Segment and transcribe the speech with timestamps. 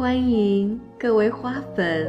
[0.00, 2.08] 欢迎各位花粉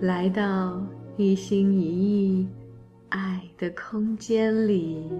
[0.00, 0.80] 来到
[1.18, 2.48] 一心一意
[3.10, 5.12] 爱的空间里，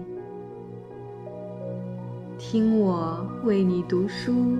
[2.39, 4.57] 听我为你读书，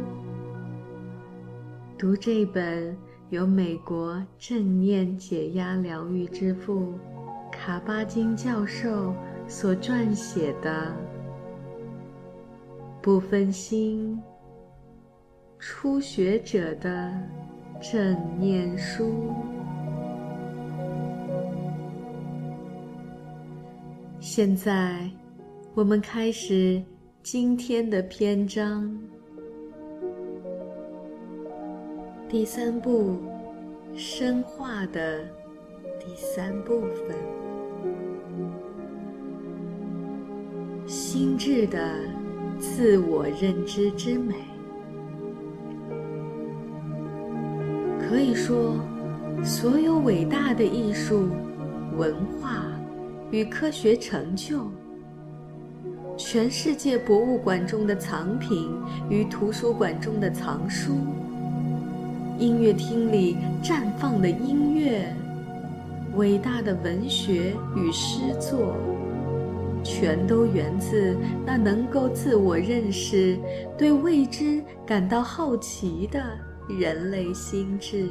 [1.97, 2.95] 读这本
[3.31, 6.93] 由美国正念解压疗愈之父
[7.51, 9.15] 卡巴金教授
[9.47, 10.69] 所撰写的
[13.01, 14.15] 《不分心》。
[15.61, 17.11] 初学者的
[17.81, 19.33] 正念书。
[24.21, 25.11] 现在，
[25.73, 26.81] 我们开始
[27.21, 28.97] 今天的篇章。
[32.29, 33.17] 第三步，
[33.93, 35.19] 深化的
[35.99, 37.17] 第三部分，
[40.87, 41.99] 心智的
[42.59, 44.35] 自我认知之美。
[48.09, 48.73] 可以说，
[49.43, 51.29] 所有伟大的艺术、
[51.95, 52.65] 文化
[53.29, 54.63] 与科学成就，
[56.17, 58.67] 全世界博物馆中的藏品
[59.11, 60.97] 与图书馆中的藏书，
[62.39, 65.15] 音乐厅里绽放的音乐，
[66.15, 68.75] 伟大的文学与诗作，
[69.83, 71.15] 全都源自
[71.45, 73.37] 那能够自我认识、
[73.77, 76.48] 对未知感到好奇的。
[76.69, 78.07] 人类心智。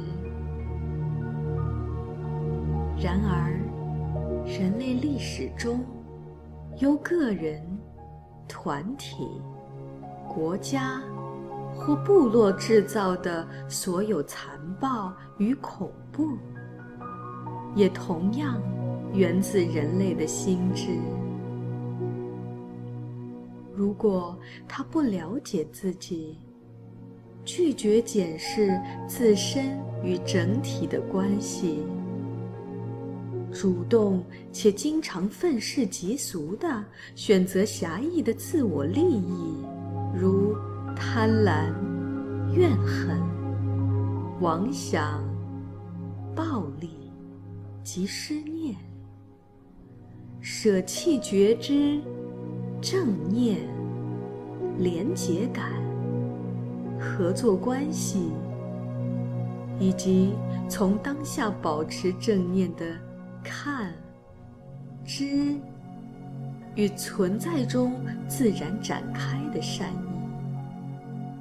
[3.01, 3.57] 然而，
[4.45, 5.79] 人类历史中，
[6.79, 7.65] 由个人、
[8.49, 9.41] 团体、
[10.27, 11.01] 国家
[11.73, 16.37] 或部落制造的所有残暴与恐怖，
[17.75, 18.61] 也同样
[19.13, 20.99] 源自人类的心智。
[23.73, 24.37] 如果
[24.67, 26.37] 他不了解自己，
[27.51, 31.79] 拒绝检视自身与整体的关系，
[33.51, 39.65] 主动且经常愤世嫉俗地选择狭义的自我利益，
[40.15, 40.55] 如
[40.95, 41.73] 贪婪、
[42.53, 43.19] 怨恨、
[44.41, 45.19] 妄想、
[46.35, 46.91] 暴力
[47.83, 48.75] 及失念，
[50.39, 51.99] 舍弃觉知、
[52.79, 53.57] 正念、
[54.77, 55.88] 廉洁感。
[56.99, 58.31] 合作关系，
[59.79, 60.33] 以及
[60.67, 62.85] 从当下保持正念的
[63.43, 63.93] 看、
[65.05, 65.55] 知
[66.75, 67.93] 与存在中
[68.27, 70.09] 自然展开的善意，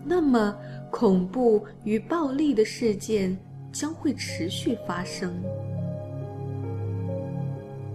[0.04, 0.54] 那么
[0.90, 3.36] 恐怖与暴力的事件
[3.72, 5.34] 将会持续发生。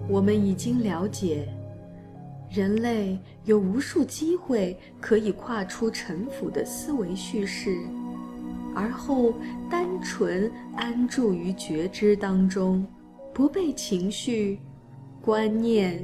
[0.06, 1.48] 我们已经了解。
[2.54, 7.76] 人类有无数机会可以跨出沉浮的思维叙事，
[8.76, 9.34] 而后
[9.68, 12.86] 单纯安住于觉知当中，
[13.32, 14.60] 不被情绪、
[15.20, 16.00] 观念、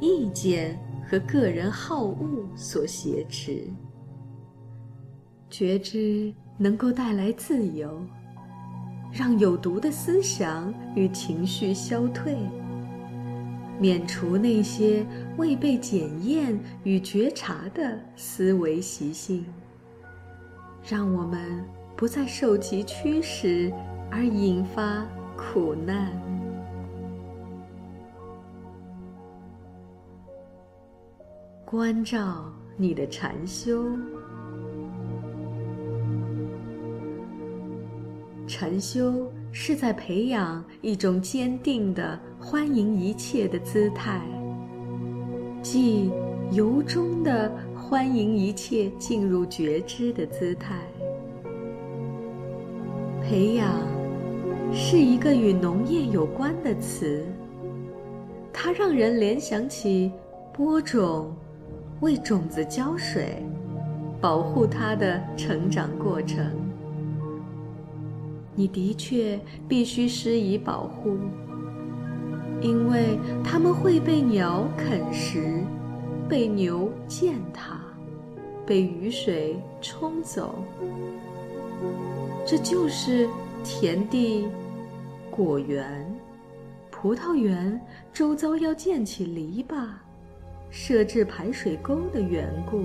[0.00, 3.62] 意见和个人好恶所挟持。
[5.50, 8.00] 觉知能够带来自由，
[9.12, 12.34] 让有毒的思想与情绪消退。
[13.82, 15.04] 免除那些
[15.36, 19.44] 未被检验与觉察的思维习性，
[20.88, 21.64] 让我们
[21.96, 23.72] 不再受其驱使
[24.08, 25.04] 而引发
[25.36, 26.12] 苦难。
[31.64, 33.84] 关照你的禅修，
[38.46, 39.28] 禅修。
[39.54, 44.20] 是在培养一种坚定的欢迎一切的姿态，
[45.62, 46.10] 即
[46.50, 50.82] 由衷的欢迎一切进入觉知的姿态。
[53.22, 53.70] 培养
[54.72, 57.24] 是一个与农业有关的词，
[58.52, 60.10] 它让人联想起
[60.52, 61.32] 播种、
[62.00, 63.36] 为种子浇水、
[64.20, 66.44] 保护它的成长过程。
[68.56, 69.38] 你的确
[69.68, 71.16] 必须施以保护，
[72.62, 75.62] 因为它们会被鸟啃食，
[76.28, 77.80] 被牛践踏，
[78.64, 80.64] 被雨水冲走。
[82.46, 83.28] 这就是
[83.64, 84.46] 田地、
[85.30, 86.06] 果园、
[86.90, 87.80] 葡萄园
[88.12, 89.88] 周遭要建起篱笆、
[90.70, 92.84] 设置排水沟的缘故。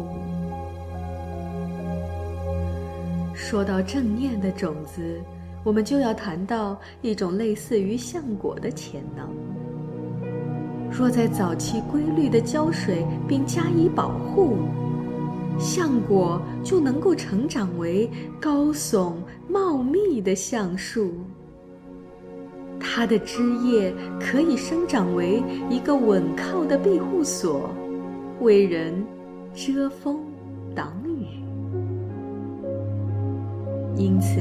[3.35, 5.21] 说到正念的种子。
[5.63, 9.27] 我们就要谈到一种类似于橡果的潜能。
[10.92, 14.57] 若在早期规律的浇水并加以保护，
[15.60, 19.13] 橡果就能够成长为高耸
[19.48, 21.13] 茂密的橡树。
[22.80, 27.69] 它的枝叶可以生长为一个稳靠的庇护所，
[28.42, 29.04] 为人
[29.54, 30.19] 遮风
[30.75, 31.25] 挡雨。
[33.95, 34.39] 因此，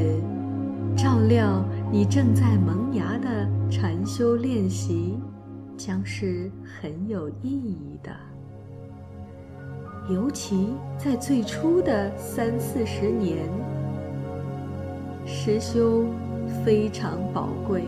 [0.95, 5.19] 照料你正在萌芽的禅修练习，
[5.77, 8.11] 将是很有意义的。
[10.09, 13.39] 尤其在最初的三四十年，
[15.27, 16.07] 实修
[16.65, 17.83] 非常宝贵，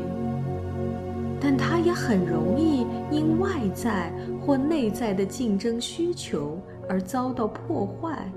[1.41, 4.13] 但它也很容易因外在
[4.45, 8.29] 或内在的竞争需求而遭到破坏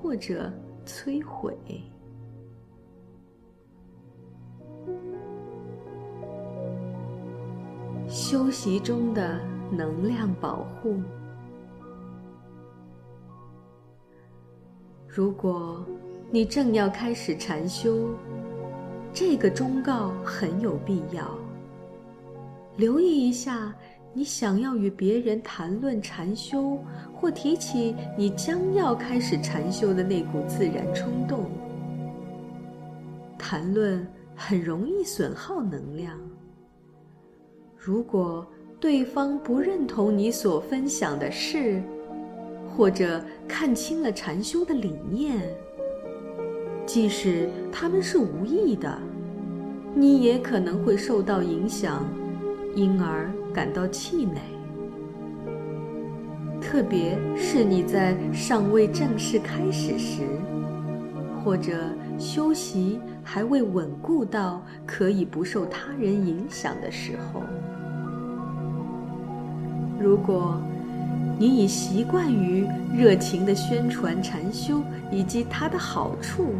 [0.00, 0.52] 或者
[0.86, 1.56] 摧毁。
[8.16, 9.38] 修习中的
[9.70, 11.02] 能量保护。
[15.06, 15.84] 如果
[16.30, 18.08] 你正要开始禅修，
[19.12, 21.28] 这个忠告很有必要。
[22.78, 23.74] 留意一下，
[24.14, 26.78] 你想要与别人谈论禅修，
[27.14, 31.50] 或提起你将要开始禅修的那股自然冲动。
[33.36, 36.18] 谈论很容易损耗能量。
[37.86, 38.44] 如果
[38.80, 41.80] 对方不认同你所分享的事，
[42.68, 45.38] 或者看清了禅修的理念，
[46.84, 48.98] 即使他们是无意的，
[49.94, 52.04] 你也可能会受到影响，
[52.74, 54.40] 因而感到气馁。
[56.60, 60.22] 特别是你在尚未正式开始时，
[61.44, 61.78] 或者
[62.18, 67.44] 修习还未稳固到可以不受他人影响的时候，
[70.06, 70.56] 如果。
[71.38, 74.80] 你已习惯于热情地宣传禅修
[75.10, 76.54] 以及它的好处，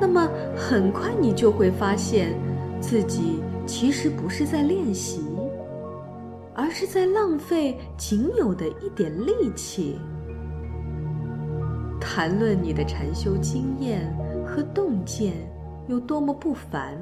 [0.00, 2.38] 那么很快你就会发现，
[2.80, 5.24] 自己其实不是在练习，
[6.54, 9.98] 而是在浪费仅有的一点力气。
[12.00, 15.32] 谈论你的禅修经验和洞见
[15.88, 16.96] 有多么不凡，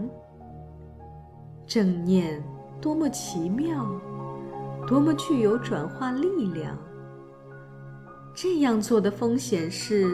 [1.67, 2.43] 正念
[2.81, 3.87] 多么奇妙。
[4.87, 6.77] 多么具有转化力量！
[8.35, 10.07] 这样做的风险是，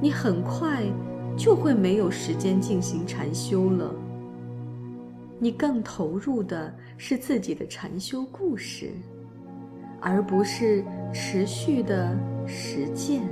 [0.00, 0.84] 你很快
[1.36, 3.94] 就会没有时间进行禅修了。
[5.38, 8.92] 你更投入的是自己的禅修故事，
[10.00, 13.22] 而不是持续的实践。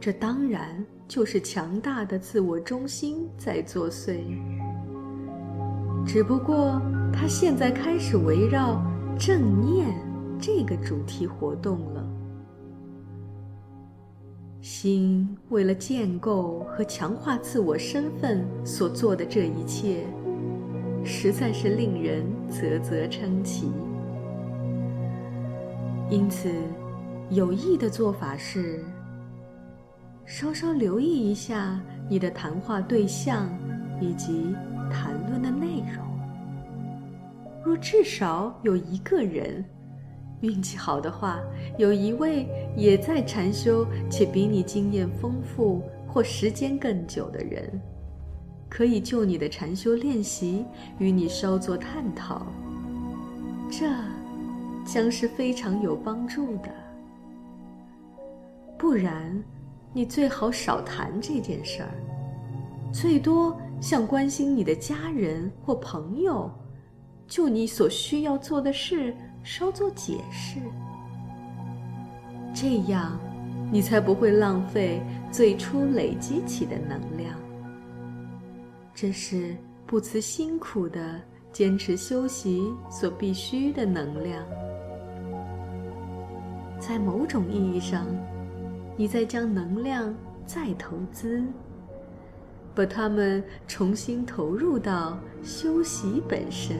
[0.00, 4.20] 这当然就是强大的自我中心在作祟。
[6.06, 6.80] 只不过，
[7.24, 8.84] 他现在开始围绕
[9.18, 9.88] 正念
[10.38, 12.06] 这个主题活动了。
[14.60, 20.04] 心为了建构和强化自我身份所做的这一切，
[21.02, 23.72] 实在是令人啧啧称奇。
[26.10, 26.50] 因此，
[27.30, 28.84] 有益的做法是，
[30.26, 33.48] 稍稍留意一下你的谈话对象
[33.98, 34.54] 以及。
[34.90, 36.03] 谈论的内容，
[37.64, 39.64] 若至少有一个人，
[40.40, 41.40] 运气好的话，
[41.78, 47.80] 有一位也在禅修且比你经验丰富或时间更久的人，
[48.68, 50.64] 可以就你的禅修练习
[50.98, 52.46] 与你稍作探讨，
[53.70, 53.86] 这
[54.84, 56.68] 将是非常有帮助的。
[58.76, 59.42] 不然，
[59.94, 61.90] 你最好少谈这件事儿，
[62.92, 63.56] 最多。
[63.80, 66.50] 向关心你的家人或朋友，
[67.26, 70.58] 就你所需要做的事稍作解释，
[72.54, 73.18] 这样
[73.72, 75.02] 你才不会浪费
[75.32, 77.34] 最初累积起的能量。
[78.94, 84.44] 这是不辞辛苦的坚持修习所必须的能量。
[86.78, 88.06] 在某种意义上，
[88.96, 90.14] 你在将能量
[90.46, 91.42] 再投资。
[92.76, 96.76] 把它们重新投入到修习本身，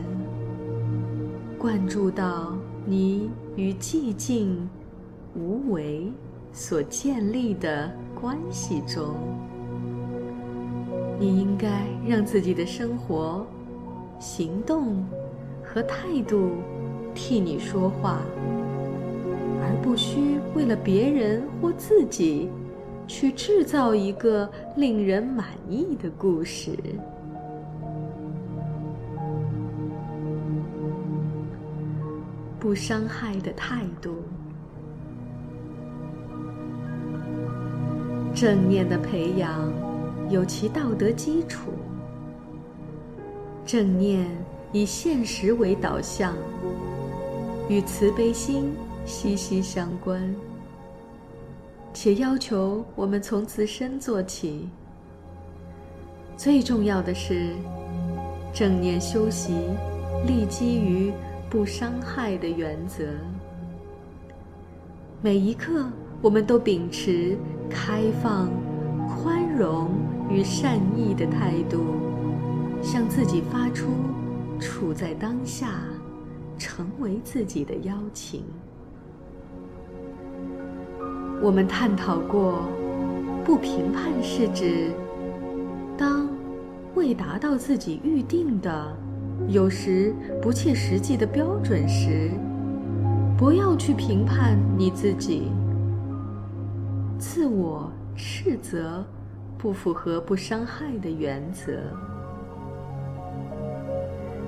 [1.64, 2.52] 灌注到
[2.85, 4.68] 你与寂静、
[5.35, 6.12] 无为
[6.52, 7.90] 所建立的
[8.21, 9.14] 关系中。
[11.18, 13.47] 你应该让自己的生活、
[14.18, 15.06] 行动
[15.62, 16.50] 和态度
[17.14, 18.21] 替你说话，
[19.62, 22.50] 而不需为了别人或自己。
[23.06, 26.73] 去制造一个令人满意的故事。
[32.64, 34.23] 不伤害的态度，
[38.35, 39.71] 正念的培养
[40.30, 41.73] 有其道德基础。
[43.66, 44.26] 正念
[44.73, 46.35] 以现实为导向，
[47.68, 48.73] 与慈悲心
[49.04, 50.35] 息息相关，
[51.92, 54.71] 且要求我们从自身做起。
[56.35, 57.50] 最重要的是，
[58.54, 59.52] 正念修习
[60.26, 61.12] 立基于
[61.54, 63.04] 不伤害的原则。
[65.23, 65.88] 每一刻，
[66.20, 67.38] 我们都秉持
[67.70, 68.50] 开放、
[69.06, 69.88] 宽容
[70.28, 71.78] 与善意的态度，
[72.82, 73.87] 向自己发出
[74.58, 75.78] 处在当下、
[76.58, 78.42] 成为自己的邀请。
[81.40, 82.64] 我们探讨过，
[83.44, 84.90] 不评判是指。
[85.96, 86.28] 当
[86.96, 88.96] 未达到自己预定的、
[89.49, 92.31] 有时不切实际的标准时，
[93.37, 95.51] 不要去评判你自己。
[97.19, 99.05] 自我斥责
[99.59, 101.73] 不符合不伤害的原则。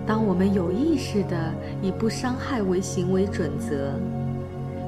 [0.07, 3.93] 当我们有意识地以不伤害为行为准则，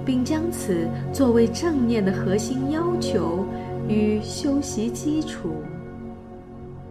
[0.05, 3.45] 并将此作为正念的核心要求
[3.89, 5.51] 与修习基础。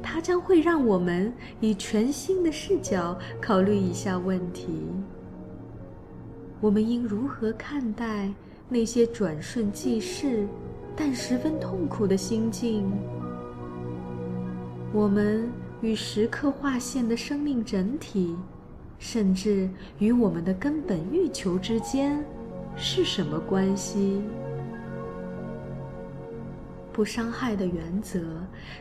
[0.09, 4.69] 它将会让我们以全新的视角考虑以下问题：
[6.61, 8.31] 我们应如何看待
[8.69, 10.47] 那些转瞬即逝
[10.95, 12.89] 但十分痛苦的心境？
[14.93, 18.33] 我们与时刻划线的生命整体，
[18.97, 22.23] 甚至与我们的根本欲求之间，
[22.77, 24.21] 是什么关系？
[26.97, 28.19] 不伤害的原则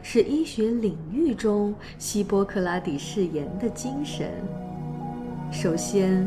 [0.02, 4.30] 是医学领域中希波克拉底誓言的精神。
[5.52, 6.26] 首先，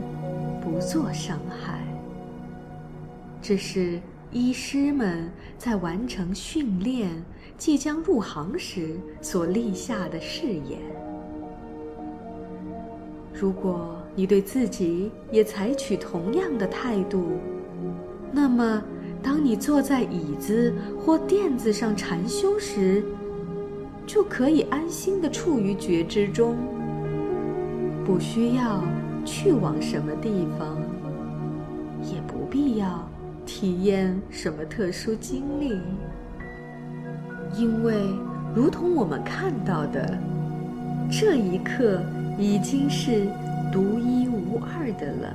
[0.61, 1.79] 不做伤害。
[3.41, 3.99] 这是
[4.31, 7.09] 医师们在完成训练、
[7.57, 10.79] 即将入行时所立下的誓言。
[13.33, 17.31] 如果你对自己也采取同样的态度，
[18.31, 18.79] 那么。
[19.21, 23.03] 当你坐在椅子或垫子上禅修时，
[24.07, 26.55] 就可以安心地处于觉知中，
[28.05, 28.81] 不需要
[29.25, 30.77] 去往什么地方，
[32.01, 33.07] 也不必要
[33.45, 35.79] 体验什么特殊经历，
[37.55, 37.95] 因为
[38.55, 40.17] 如同我们看到的，
[41.11, 42.01] 这一刻
[42.37, 43.27] 已经是
[43.71, 45.33] 独一无二的了。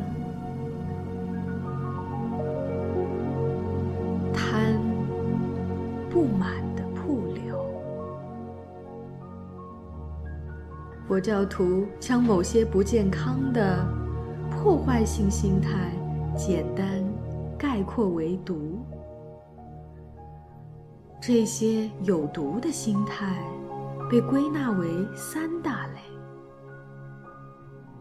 [6.15, 7.67] 不满的瀑流。
[11.09, 13.85] 佛教徒将某些不健康的
[14.49, 15.91] 破坏性心态
[16.37, 16.87] 简单
[17.59, 18.79] 概括为毒。
[21.21, 23.43] 这些有毒的心态
[24.09, 25.99] 被归纳为三大类。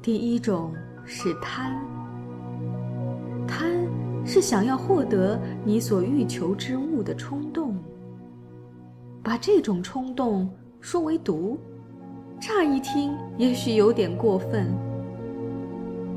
[0.04, 0.72] 第一种
[1.04, 1.84] 是贪，
[3.48, 3.72] 贪
[4.24, 7.73] 是想要获得你所欲求之物的冲动。
[9.24, 10.50] 把这种冲动
[10.82, 11.58] 说为毒，
[12.42, 14.70] 乍一听也许有点过分。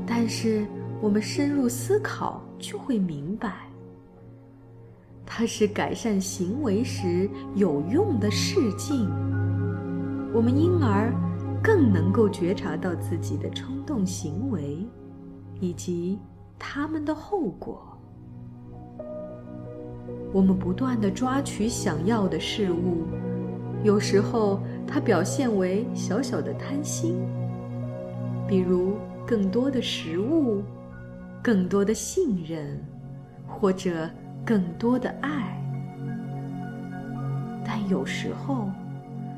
[0.05, 0.67] 但是
[1.01, 3.69] 我们深入思考就会明白，
[5.25, 9.09] 它是改善行为时有用的试镜。
[10.33, 11.13] 我们因而
[11.63, 14.85] 更能够觉察到自己的冲动行为，
[15.61, 16.19] 以及
[16.59, 17.96] 他们的后果。
[20.33, 23.05] 我们不断地抓取想要的事物，
[23.83, 27.25] 有时候它表现为小小的贪心，
[28.47, 30.61] 比如更多的食物、
[31.41, 32.77] 更多的信任，
[33.47, 34.09] 或者
[34.45, 35.57] 更多的爱。
[37.65, 38.69] 但有时候，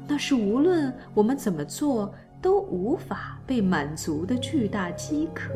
[0.08, 5.54] 那是无论我们怎么做都无法被满足的巨大饥渴。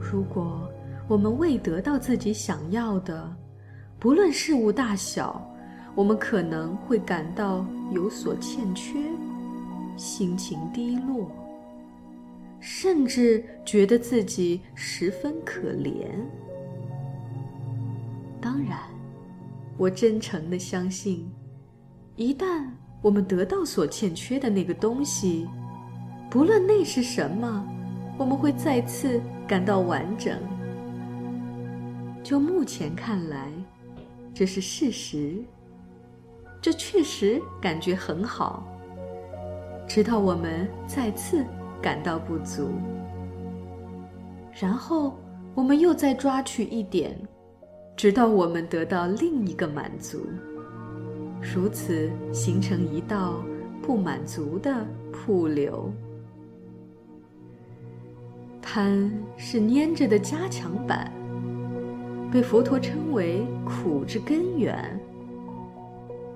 [0.00, 0.69] 如果。
[1.10, 3.36] 我们未得到自己想要的，
[3.98, 5.44] 不论事物大小，
[5.96, 8.96] 我们可能会感到有所欠缺，
[9.96, 11.28] 心情低落，
[12.60, 16.06] 甚至觉得自己十分可怜。
[18.40, 18.78] 当然，
[19.76, 21.28] 我真诚的相信，
[22.14, 22.64] 一旦
[23.02, 25.48] 我们得到所欠缺的那个东西，
[26.30, 27.66] 不论那是什么，
[28.16, 30.38] 我们会再次感到完整。
[32.30, 33.50] 就目前看来，
[34.32, 35.42] 这是事实。
[36.62, 38.64] 这确实感觉很好，
[39.88, 41.44] 直到我们再次
[41.82, 42.70] 感到不足，
[44.60, 45.18] 然后
[45.56, 47.18] 我们又再抓取一点，
[47.96, 50.24] 直到我们得到另一个满足，
[51.40, 53.42] 如此形成一道
[53.82, 55.92] 不满足的瀑流。
[58.62, 61.12] 贪是粘着的加强版，
[62.32, 64.98] 被佛陀称为苦之根源。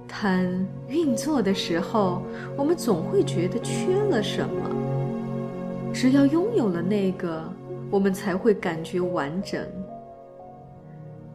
[0.08, 2.22] 贪运作的时候，
[2.56, 4.70] 我们总会觉得缺了什么。
[5.92, 7.42] 只要拥有了那个，
[7.90, 9.60] 我们才会感觉完整。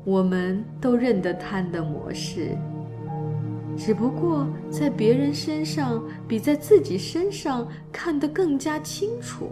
[0.05, 2.57] 我们都认得贪的模式，
[3.77, 9.51] 只不过在别人身上比在自己身上看得更加清楚。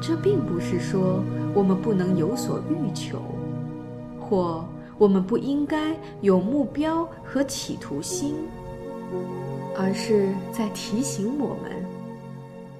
[0.00, 1.22] 这并不是说
[1.58, 3.18] 我们不能有所欲求，
[4.20, 4.64] 或。
[4.96, 8.34] 我们不应该有目标和企图心，
[9.76, 11.70] 而是在提醒我们：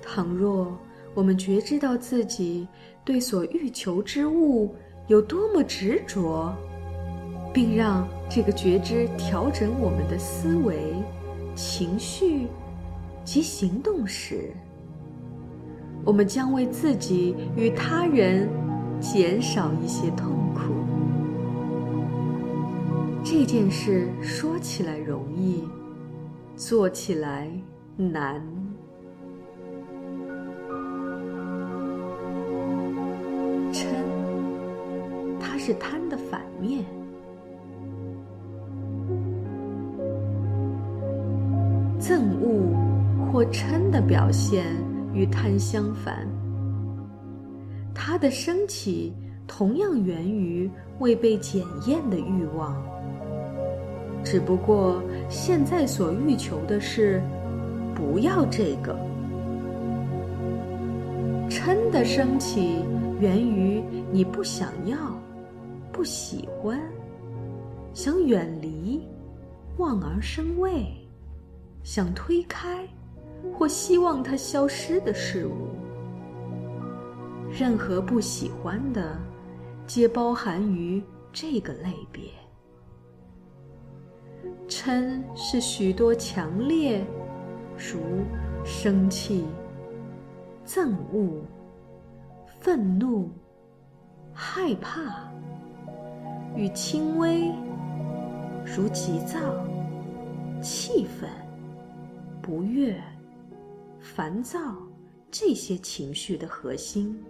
[0.02, 0.76] 倘若
[1.14, 2.66] 我们觉知到自己
[3.04, 4.75] 对所欲求之物
[5.06, 6.52] 有多么执着，
[7.54, 10.76] 并让这个觉知调整我们的思维、
[11.54, 12.49] 情绪
[13.25, 14.52] 及行动时，
[16.04, 18.49] 我们将为自己与他人
[19.00, 20.61] 减少一些痛苦。
[23.25, 25.64] 这件事说起来容易，
[26.57, 27.50] 做起来
[27.97, 28.43] 难。
[33.73, 33.85] 嗔，
[35.38, 36.85] 它是贪的反面。
[42.00, 44.64] 憎恶或嗔的表现
[45.12, 46.26] 与贪相反，
[48.11, 49.12] 它的升起
[49.47, 52.75] 同样源于未被检验的欲望。
[54.25, 57.23] 只不过现在所欲求的是，
[57.95, 58.99] 不要这个。
[61.50, 62.83] 嗔的升起
[63.21, 64.97] 源于你不想要、
[65.92, 66.81] 不喜欢、
[67.92, 69.07] 想远离、
[69.77, 70.87] 望而生畏、
[71.83, 72.88] 想推开
[73.53, 75.68] 或希望它消失的事物。
[77.59, 79.18] 任何不喜欢的，
[79.85, 82.31] 皆包含于这个类别。
[84.68, 87.05] 嗔是许多强烈，
[87.77, 87.99] 如
[88.64, 89.44] 生气、
[90.64, 91.42] 憎恶、
[92.61, 93.29] 愤怒、
[94.33, 95.29] 害怕，
[96.55, 97.53] 与轻微，
[98.64, 99.40] 如急躁、
[100.62, 101.29] 气愤、
[102.40, 102.97] 不悦、
[103.99, 104.61] 烦躁
[105.29, 107.21] 这些情绪的核心。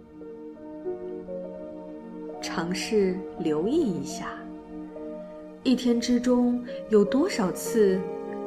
[2.59, 4.25] 尝试留意一下。
[5.63, 7.97] 一天之中有多少次，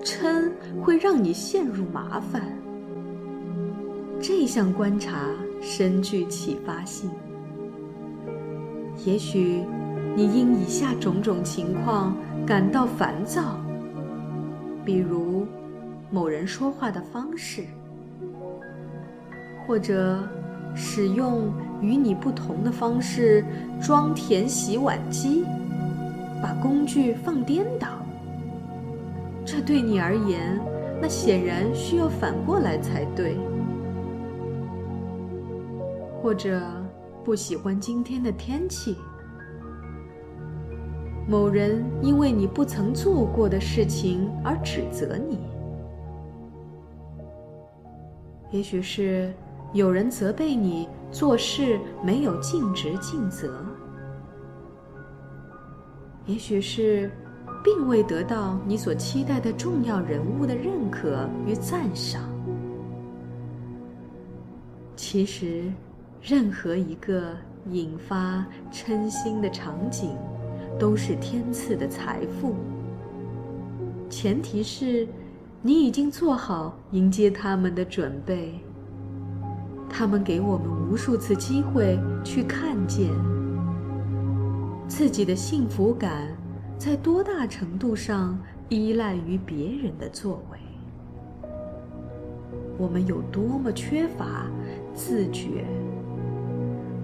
[0.05, 0.51] 嗔
[0.83, 2.43] 会让你陷入麻烦？
[4.21, 5.31] 这项观察
[5.63, 7.11] 深具启发性。
[9.07, 9.65] 也许
[10.15, 12.15] 你因以下种种情况
[12.47, 13.59] 感到烦躁，
[14.85, 15.47] 比如
[16.11, 17.65] 某人说话的方式，
[19.67, 20.19] 或者
[20.75, 21.51] 使用
[21.83, 23.45] 与你不同的方式
[23.83, 25.45] 装填洗碗机。
[26.41, 27.87] 把工具放颠倒，
[29.45, 30.59] 这对你而言，
[31.01, 33.37] 那显然需要反过来才对。
[36.21, 36.61] 或者
[37.23, 38.97] 不喜欢今天的天气，
[41.29, 45.39] 某人因为你不曾做过的事情而指责你，
[48.51, 49.33] 也许是
[49.73, 53.65] 有人责备你做事没有尽职尽责。
[56.27, 57.11] 也许是，
[57.63, 62.23] 并未得到你所期待的重要人物的认可与赞赏。
[64.97, 65.71] 其实，
[66.23, 67.37] 任何一个
[67.71, 70.17] 引发嗔心的场景，
[70.79, 72.55] 都是天赐的财富。
[74.09, 75.07] 前提是，
[75.61, 78.59] 你已经做好迎接他们的准备。
[79.93, 83.11] 他们给我们无数次机会去看见。
[84.89, 86.29] 自己的幸福感
[86.79, 90.59] 在多大程度上依赖于别人的作为？
[92.79, 94.47] 我们有多么缺乏
[94.95, 95.65] 自觉，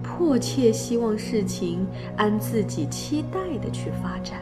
[0.03, 1.85] 迫切希望事情
[2.17, 4.41] 按自己期待的去发展。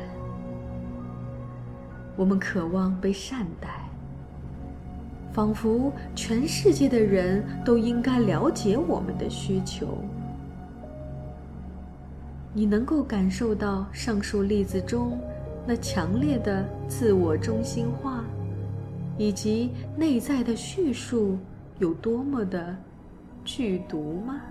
[2.16, 3.87] 我们渴望被善待，
[5.38, 10.00] 仿佛全世界的人都应该了解我们的需求。
[12.52, 15.20] 你能够感受到上述例子中
[15.64, 18.24] 那强烈的自我中心化，
[19.16, 21.38] 以及内在的叙述
[21.78, 22.76] 有多么的
[23.46, 24.42] 剧毒吗？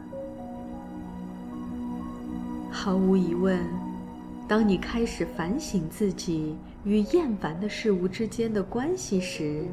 [2.70, 3.59] 毫无疑问，
[4.46, 9.64] 当你开始反省自己与厌烦的事物之间的关系时，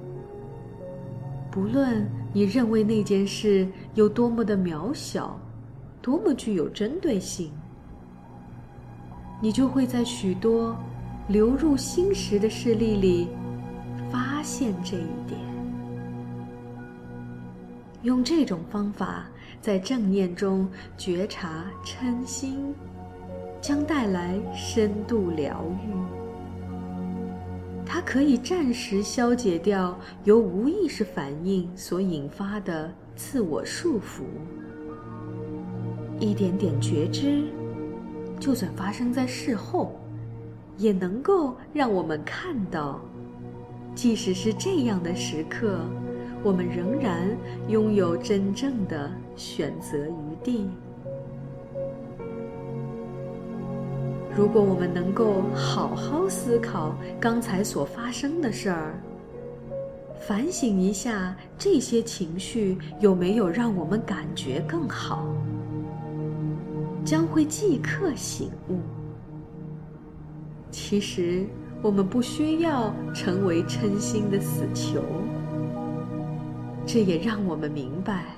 [1.54, 5.40] 不论你认为那件事有多么的渺小，
[6.02, 7.52] 多么具有针对性，
[9.40, 10.76] 你就会在许多
[11.28, 13.28] 流入心识的事例里
[14.12, 15.40] 发现这一点。
[18.02, 19.26] 用这种方法
[19.62, 22.74] 在正念中觉察嗔心。
[23.62, 26.03] 将带来深度疗愈，
[27.94, 34.24] 它可以暂时消解掉由无意识反应所引发的自我束缚。
[36.20, 37.44] 一点点觉知，
[38.40, 39.92] 就算发生在事后，
[40.76, 43.00] 也能够让我们看到，
[43.94, 45.82] 即使是这样的时刻，
[46.44, 47.28] 我们仍然
[47.68, 50.68] 拥有真正的选择余地。
[54.36, 59.00] 如果我们能够好好思考刚才所发生的事儿，
[60.28, 65.28] 反省一下这些情绪有没有让我们感觉更好，
[67.06, 68.80] 将会即刻醒悟。
[70.72, 71.46] 其实
[71.82, 75.04] 我们不需要成为嗔心的死囚，
[76.88, 78.36] 这也让我们明白，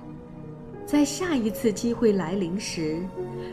[0.86, 3.00] 在下一次机会来临时。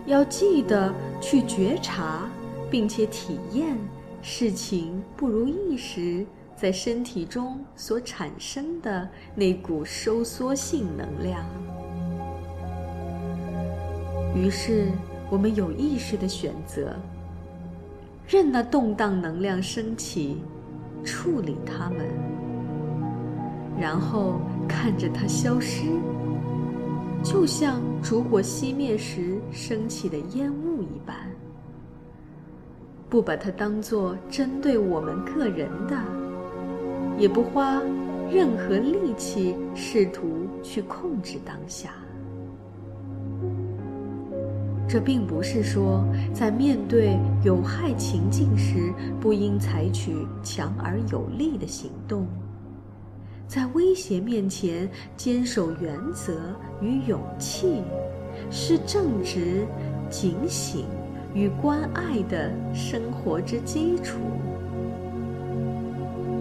[0.05, 2.29] 要记得去觉察，
[2.71, 3.77] 并且体验
[4.21, 11.45] 事情不如意时在身体中所产生的那股收缩性能量。
[14.35, 14.89] 于是，
[15.31, 16.97] 我们有意识的选择，
[18.27, 20.43] 任那动荡能量升起，
[21.05, 22.09] 处理它们，
[23.79, 25.83] 然后看着它消失。
[27.23, 31.17] 就像烛火熄灭时升起的烟雾一般，
[33.09, 35.97] 不把它当作针对我们个人的，
[37.17, 37.81] 也不花
[38.31, 41.91] 任何力气试图去控制当下。
[44.89, 46.05] 这并不是说
[46.35, 52.27] 在面对有害情境时不应采取强而有力的行动。
[53.47, 57.83] 在威胁面前坚守原则与勇气，
[58.51, 59.67] 是正直、
[60.09, 60.87] 警醒
[61.35, 64.19] 与关爱的生活之基础。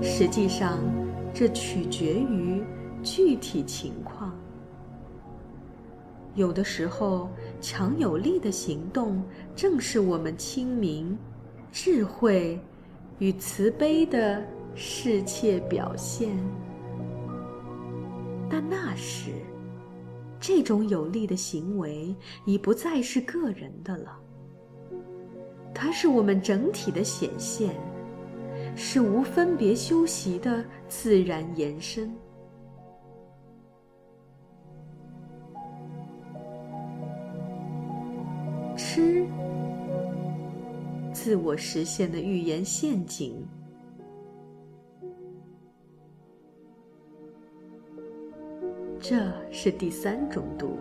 [0.02, 0.80] 实际上，
[1.34, 2.64] 这取决于
[3.04, 4.34] 具体情况。
[6.34, 9.22] 有的时候，强有力的行动
[9.54, 11.18] 正是我们清明、
[11.74, 12.58] 智慧
[13.20, 14.42] 与慈悲的
[14.74, 16.30] 世切表现。
[18.52, 19.32] 但那时，
[20.38, 22.14] 这种有力的行为
[22.46, 24.20] 已不再是个人的了。
[25.74, 27.74] 它是我们整体的显现，
[28.76, 32.14] 是无分别修习的自然延伸。
[38.76, 39.26] 吃，
[41.14, 43.42] 自我实现的预言陷阱。
[49.02, 49.18] 这
[49.52, 50.78] 是第三种毒。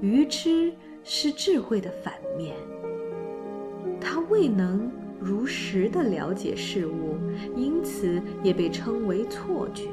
[0.00, 0.72] 愚痴
[1.04, 2.56] 是智慧的反面，
[4.00, 7.16] 他未能如实的了解事物，
[7.54, 9.84] 因此也被称为错觉。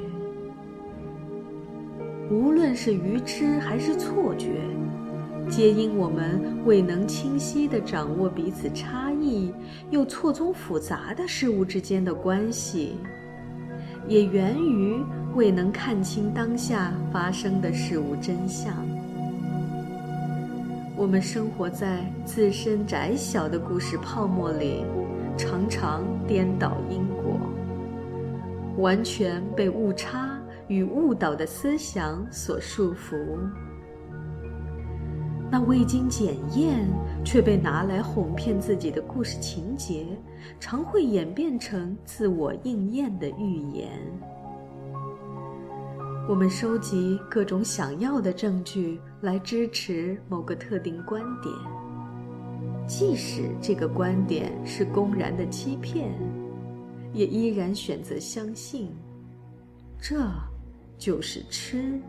[2.28, 4.60] 无论是愚痴还是错觉，
[5.48, 9.54] 皆因我们未能清晰的掌握彼此差异
[9.90, 12.96] 又错综复杂的事物之间的关系，
[14.08, 15.00] 也源于。
[15.34, 18.74] 未能看清当下发生的事物真相，
[20.96, 24.84] 我们生活在自身窄小的故事泡沫里，
[25.38, 27.38] 常常颠倒因果，
[28.78, 33.16] 完全被误差与误导的思想所束缚。
[35.48, 36.88] 那未经检验
[37.24, 40.06] 却被拿来哄骗自己的故事情节，
[40.58, 43.90] 常会演变成自我应验的预言。
[46.28, 51.52] 我们收集各种想要的证据来支持某个特定观点，
[52.86, 56.12] 即使这个观点是公然的欺骗，
[57.12, 58.92] 也依然选择相信。
[60.00, 60.16] 这
[60.96, 62.00] 就是吃。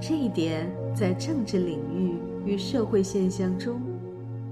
[0.00, 3.80] 这一点在政治领域与社会现象中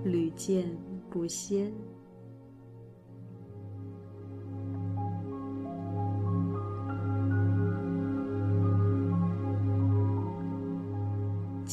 [0.04, 0.66] 屡见
[1.08, 1.72] 不鲜。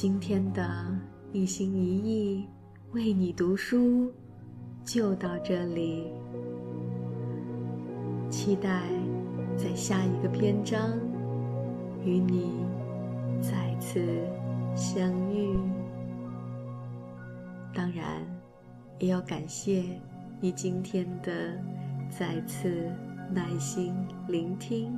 [0.01, 0.65] 今天的
[1.33, 2.47] 一心一意
[2.93, 4.09] 为你读书
[4.85, 6.13] 就到这里，
[8.29, 8.83] 期待
[9.57, 10.97] 在下一个篇章
[12.05, 12.65] 与你
[13.41, 14.01] 再次
[14.73, 15.59] 相遇。
[17.73, 18.25] 当然，
[18.99, 19.83] 也要感谢
[20.39, 21.61] 你今天的
[22.09, 22.89] 再次
[23.33, 23.93] 耐心
[24.29, 24.97] 聆听。